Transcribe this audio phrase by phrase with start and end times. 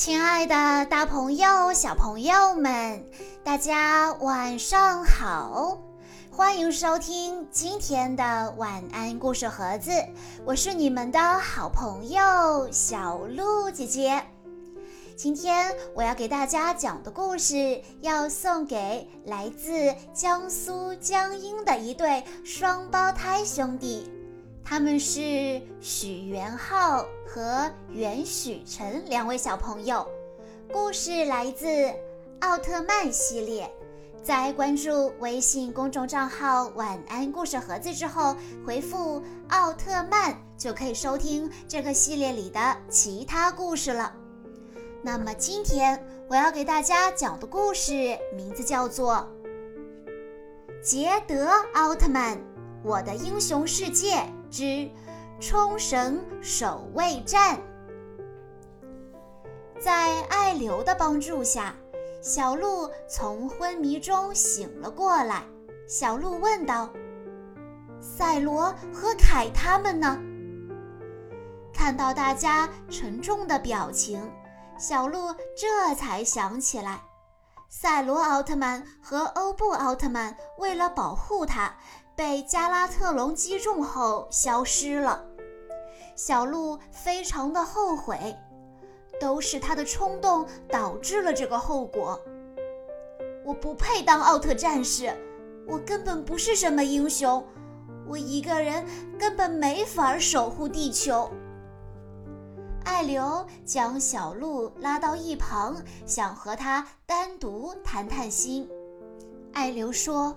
[0.00, 3.04] 亲爱的，大朋友、小朋友们，
[3.44, 5.78] 大家晚上好！
[6.30, 9.92] 欢迎收听今天的晚安故事盒子，
[10.46, 14.24] 我是你们的好朋友小鹿姐姐。
[15.18, 24.10] 今天我要给大家讲的故事，要送给来自江苏江阴的一对双胞胎兄弟。
[24.70, 30.06] 他们是许元浩和袁许晨两位小朋友。
[30.72, 31.66] 故事来自
[32.38, 33.68] 奥特曼系列。
[34.22, 39.20] 在关注微信公众账号“晚安故事盒子”之后，回复
[39.50, 44.12] “奥特曼”就可以收听这个系列里的其他故事了。
[45.02, 49.28] 那么今天我要给大家讲的故事名字叫做
[50.80, 52.38] 《捷德奥特曼：
[52.84, 54.14] 我的英雄世界》。
[54.50, 54.90] 之
[55.40, 57.58] 冲绳守卫战，
[59.78, 61.74] 在爱流的帮助下，
[62.20, 65.44] 小鹿从昏迷中醒了过来。
[65.86, 66.90] 小鹿问道
[68.00, 70.20] ：“赛罗和凯他们呢？”
[71.72, 74.30] 看到大家沉重的表情，
[74.78, 77.00] 小鹿这才想起来，
[77.68, 81.74] 赛罗奥特曼和欧布奥特曼为了保护他。
[82.20, 85.24] 被加拉特龙击中后消失了，
[86.14, 88.36] 小鹿非常的后悔，
[89.18, 92.20] 都是他的冲动导致了这个后果。
[93.42, 95.10] 我不配当奥特战士，
[95.66, 97.42] 我根本不是什么英雄，
[98.06, 98.84] 我一个人
[99.18, 101.30] 根本没法守护地球。
[102.84, 108.68] 爱流将小鹿拉到一旁，想和他单独谈谈心。
[109.54, 110.36] 爱流说。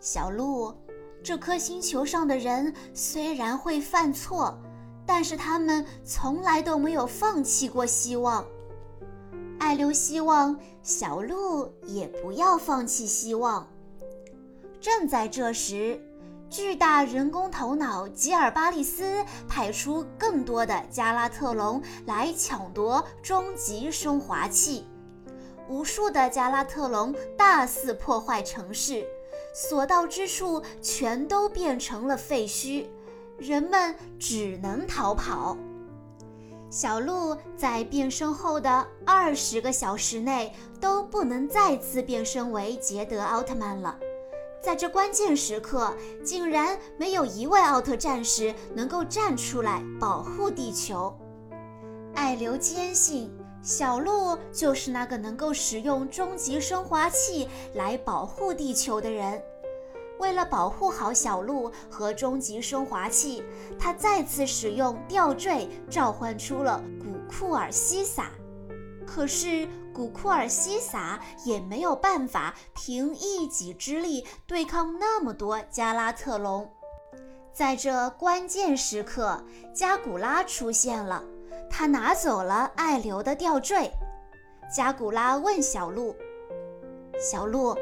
[0.00, 0.74] 小鹿，
[1.22, 4.58] 这颗星球上的人虽然会犯错，
[5.06, 8.44] 但是他们从来都没有放弃过希望。
[9.58, 13.66] 爱留希望小鹿也不要放弃希望。
[14.78, 15.98] 正在这时，
[16.50, 24.86] 巨大人工头脑吉尔巴利斯派出更多的加拉特龙来抢夺终极升华器，
[25.68, 29.06] 无数的加拉特龙大肆破坏城市。
[29.54, 32.86] 所到之处全都变成了废墟，
[33.38, 35.56] 人们只能逃跑。
[36.68, 43.96] 小鹿在变身后的二十个小时内都不能再次变身为捷德奥特曼了。
[44.60, 45.94] 在这关键时刻，
[46.24, 51.16] 竟然没有一位奥特战士能够站出来保护地球。
[52.14, 53.30] 艾留坚信。
[53.64, 59.42] 小鹿就是那个能够使用终极升华器来保护地球的人。
[60.18, 63.42] 为了保护好小鹿和终极升华器，
[63.78, 68.30] 他再次使用吊坠召唤出了古库尔西撒。
[69.06, 76.70] 可是古库尔西撒也没有办法凭一己之力对抗那么多加拉特龙。
[77.52, 79.42] 在这关键时刻，
[79.74, 81.24] 加古拉出现了。
[81.68, 83.90] 他拿走了爱流的吊坠。
[84.74, 86.16] 加古拉问小鹿
[87.20, 87.76] ：“小鹿，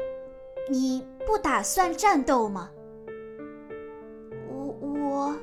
[0.69, 2.69] 你不打算战斗吗？”
[4.49, 5.35] 我我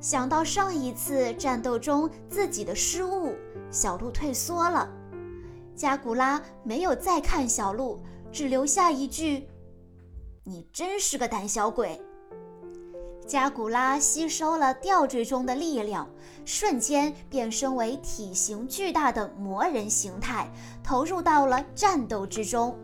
[0.00, 3.34] 想到上一次战斗中自己的失误，
[3.70, 4.88] 小鹿退缩了。
[5.74, 8.00] 加古拉没有再看小鹿，
[8.30, 9.48] 只留下一句
[10.44, 12.00] ：“你真是个胆小鬼。”
[13.26, 16.08] 加古拉吸收了吊坠中的力量，
[16.44, 20.50] 瞬间变身为体型巨大的魔人形态，
[20.82, 22.78] 投入到了战斗之中。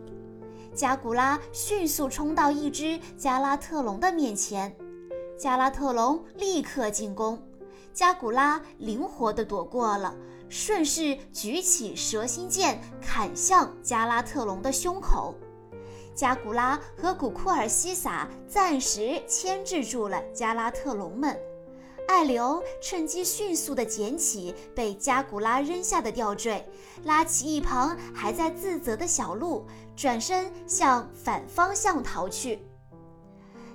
[0.73, 4.75] 加古拉迅速冲到一只加拉特龙的面前，
[5.37, 7.39] 加拉特龙立刻进攻，
[7.93, 10.15] 加古拉灵活地躲过了，
[10.49, 15.35] 顺势举起蛇心剑砍向加拉特龙的胸口。
[16.13, 21.39] 加古拉和古库尔西撒暂时牵制住了加拉特龙们，
[22.07, 26.63] 艾留趁机迅速地捡起被加古拉扔下的吊坠，
[27.05, 29.65] 拉起一旁还在自责的小鹿，
[29.95, 32.59] 转身向反方向逃去。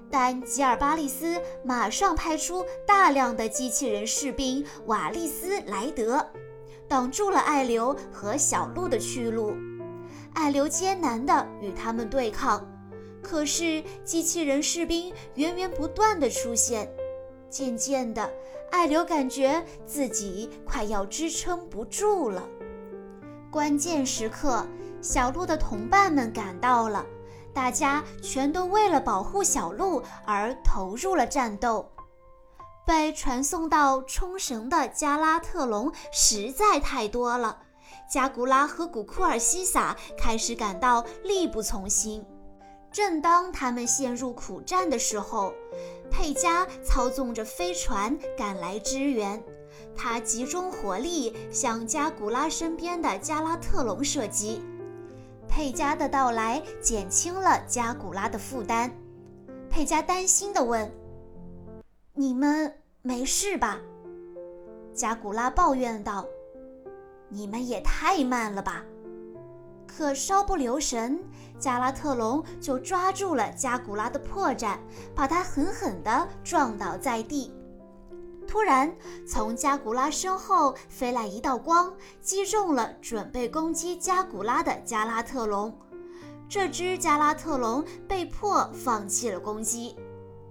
[0.09, 6.25] 但吉尔巴利斯马上派出大量的机器人士兵瓦利斯莱德，
[6.87, 9.53] 挡住了艾留和小鹿的去路。
[10.37, 12.63] 艾留艰难地与他们对抗，
[13.23, 16.89] 可是机器人士兵源源不断地出现。
[17.49, 18.31] 渐渐的，
[18.71, 22.43] 艾留感觉自己快要支撑不住了。
[23.51, 24.67] 关键时刻，
[25.01, 27.07] 小鹿的同伴们赶到了，
[27.55, 31.91] 大家全都为了保护小鹿而投入了战斗。
[32.85, 37.63] 被传送到冲绳的加拉特龙实在太多了，
[38.09, 42.25] 加古拉和古库尔西撒开始感到力不从心。
[42.93, 45.53] 正当他们陷入苦战的时候，
[46.11, 49.43] 佩加操纵着飞船赶来支援。
[49.95, 54.63] 他集中火力向加古拉身边的加拉特龙射击。
[55.49, 58.91] 佩加的到来减轻了加古拉的负担。
[59.69, 60.91] 佩加担心地问
[62.15, 62.73] ：“你们
[63.03, 63.79] 没事吧？”
[64.95, 66.27] 加古拉抱怨道
[67.29, 68.85] ：“你们也太慢了吧！”
[69.87, 71.19] 可稍不留神，
[71.59, 74.77] 加拉特龙就抓住了加古拉的破绽，
[75.15, 77.51] 把他狠狠地撞倒在地。
[78.47, 78.95] 突然，
[79.27, 85.77] 从加古拉身后飞来一道光，击中了准备攻击加古拉的加拉特龙。
[86.49, 89.97] 这只加拉特龙被迫放弃了攻击。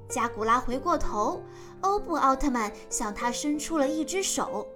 [0.09, 1.41] 加古拉回过头，
[1.81, 4.67] 欧布奥特曼向他伸出了一只手，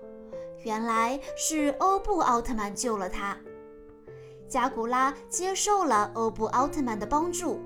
[0.64, 3.38] 原来是欧布奥特曼救了他。
[4.48, 7.60] 加古拉接受了欧布奥特曼的帮助，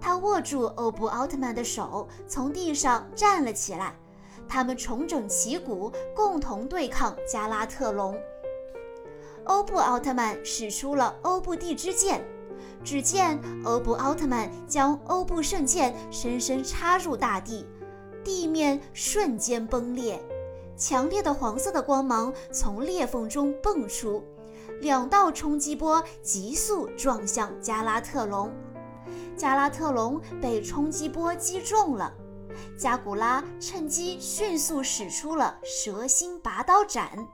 [0.00, 3.94] 他握住欧布奥特曼的手，从地上站了起来。
[4.46, 8.14] 他们重整旗鼓，共同对抗加拉特龙。
[9.44, 12.22] 欧布奥特曼使出了欧布地之剑，
[12.82, 17.64] 只见欧布奥特曼将欧布圣剑深深插入大地，
[18.22, 20.20] 地面瞬间崩裂，
[20.76, 24.22] 强烈的黄色的光芒从裂缝中迸出，
[24.80, 28.52] 两道冲击波急速撞向加拉特龙，
[29.36, 32.12] 加拉特龙被冲击波击中了。
[32.78, 37.26] 加古拉趁机迅速使出了蛇心拔刀斩，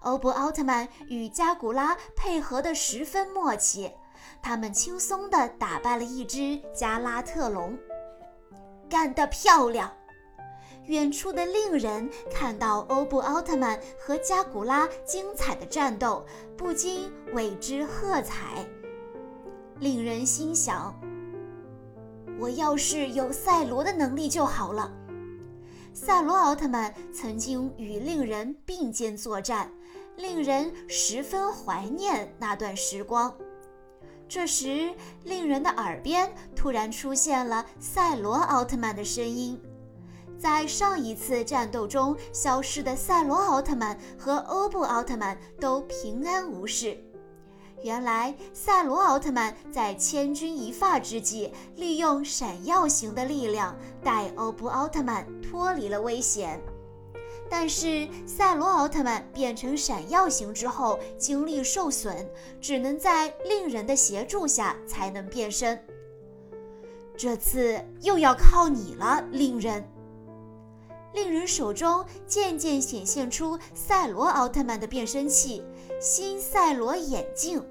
[0.00, 3.92] 欧布奥特曼与加古拉配合得十分默契，
[4.42, 7.78] 他们轻松地打败了一只加拉特龙。
[8.88, 9.92] 干得漂亮！
[10.90, 16.26] 远处的令人看到欧布奥特曼和加古拉精彩的战斗，
[16.56, 18.66] 不禁为之喝彩。
[19.78, 20.92] 令人心想。
[22.40, 24.90] 我要是有赛罗的能力就好了。
[25.94, 29.70] 赛罗奥特曼曾经与令人并肩作战，
[30.16, 33.32] 令人十分怀念那段时光。
[34.28, 34.92] 这时，
[35.22, 39.60] 令人的耳边突然出现了赛罗奥特曼的声音。
[40.40, 46.96] 在上一次战斗中消失的赛罗奥特曼和欧布奥特曼都平安无事。
[47.82, 56.58] 原来赛罗奥特曼在千钧一发之际，利用闪耀型的力量带欧布奥特曼脱离了危险。
[57.50, 62.26] 但是赛罗奥特曼变成闪耀型之后，精力受损，
[62.62, 65.78] 只能在令人的协助下才能变身。
[67.14, 69.84] 这次又要靠你了，令人。
[71.12, 75.62] 令人手中渐渐显现出赛罗奥特曼的变身器——
[76.00, 77.64] 新赛罗眼镜。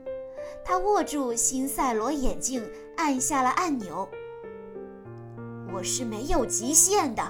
[0.63, 4.07] 他握住新赛罗眼镜，按下了按钮。
[5.73, 7.23] 我是没有极限的。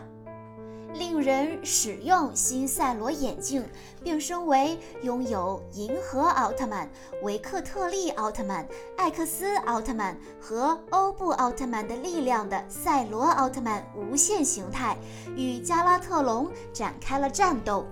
[0.94, 3.68] 令人使用新赛罗眼镜，
[4.04, 6.90] 变身为拥有银河奥特曼、
[7.22, 14.98] 维克特利奥特曼、艾克斯奥特曼和欧布奥特曼的力量的赛罗奥特曼无限形态，
[15.36, 17.86] 与加拉特龙展开了战斗。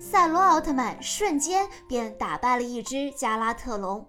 [0.00, 4.06] 赛罗奥特曼瞬间便打败了一只加拉特龙。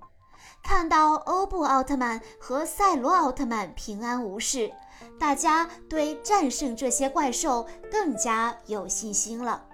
[0.63, 4.71] 看到欧布奥特曼和赛罗奥特曼平安无事，
[5.19, 9.65] 大家对战胜这些怪兽更加有信心了。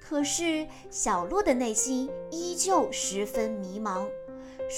[0.00, 4.06] 可是小鹿的内心依旧十分迷茫。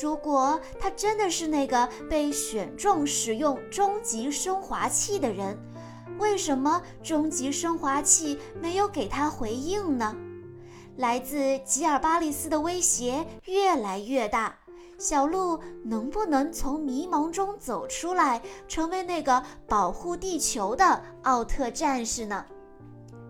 [0.02, 5.56] 如果他真的是那个被选中使用终极升华器的人，
[6.18, 10.16] 为什么终极升华器没有给他回应呢？
[10.96, 14.58] 来自吉尔巴利斯的威胁越来越大。
[15.04, 22.42] 小鹿能不能从迷茫中走出来，成为那个保护地球的奥特战士呢？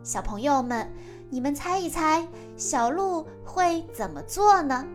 [0.04, 0.88] 小朋友们，
[1.28, 4.87] 你们猜一猜，小鹿会怎么做呢？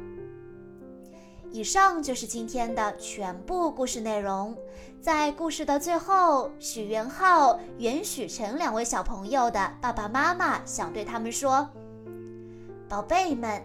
[1.52, 4.56] 以上就是今天的全部故事内容。
[5.02, 11.68] 在故事的最后，许元浩、袁许晨两位小朋友的爸爸妈妈想对他们说
[12.88, 13.62] ：“宝贝们，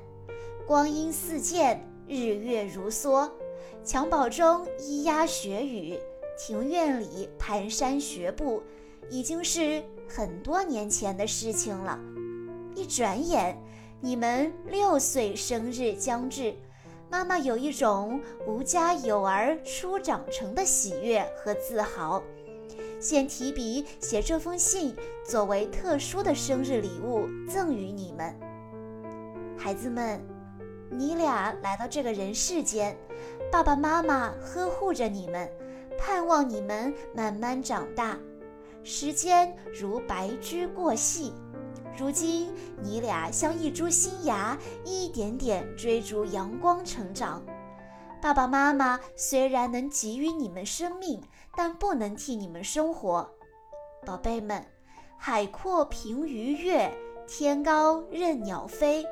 [0.66, 3.30] 光阴似箭。”日月如梭，
[3.84, 5.98] 襁褓中咿呀学语，
[6.38, 8.62] 庭院里蹒跚学步，
[9.10, 11.98] 已经是很多年前的事情了。
[12.74, 13.56] 一转眼，
[14.00, 16.54] 你们六岁生日将至，
[17.10, 22.22] 妈妈有一种无家有儿初长成的喜悦和自豪。
[23.00, 24.94] 先提笔写这封信，
[25.24, 28.34] 作为特殊的生日礼物赠予你们。
[29.56, 30.20] 孩子们，
[30.90, 32.96] 你俩来到这个人世间，
[33.50, 35.50] 爸爸妈妈呵护着你们，
[35.98, 38.18] 盼望你们慢慢长大。
[38.82, 41.32] 时间如白驹过隙，
[41.96, 47.42] 如今你俩像一株新芽，一点点追逐阳光成长。
[48.20, 51.22] 爸爸妈妈虽然能给予你们生命，
[51.56, 53.28] 但不能替你们生活。
[54.06, 54.64] 宝贝们，
[55.18, 56.92] 海阔凭鱼跃，
[57.26, 59.04] 天高任鸟飞。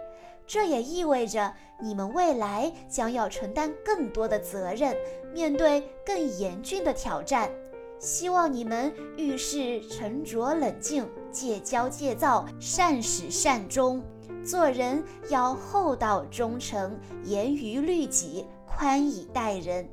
[0.53, 4.95] 这也意味着你们未来将要承担更多的责任，
[5.33, 7.51] 面对更严峻的挑战。
[7.99, 14.03] 希望你们遇事沉着冷静，戒骄戒躁，善始善终。
[14.45, 18.45] 做人要厚道忠诚，严于律己。
[18.67, 19.89] 宽以待人，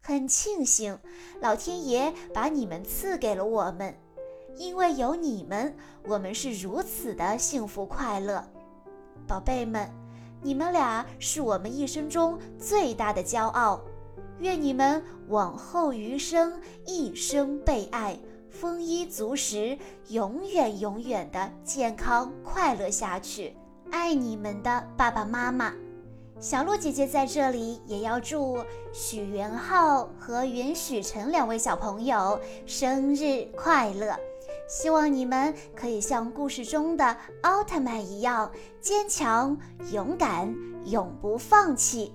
[0.00, 0.96] 很庆幸
[1.40, 3.92] 老天爷把你们赐给了我们，
[4.54, 5.74] 因为有你们，
[6.06, 8.44] 我们是如此的幸福快乐。
[9.30, 9.88] 宝贝们，
[10.42, 13.80] 你们俩是我们一生中最大的骄傲，
[14.40, 18.18] 愿你们往后余生一生被爱，
[18.50, 23.54] 丰衣足食，永远永远的健康快乐下去。
[23.92, 25.72] 爱你们的爸爸妈妈。
[26.40, 28.58] 小鹿姐姐在这里也要祝
[28.92, 34.18] 许元浩和袁许晨两位小朋友生日快乐，
[34.70, 39.58] 希望你们可以像故事中的奥特曼一样坚强、
[39.90, 42.14] 勇敢，永不放弃。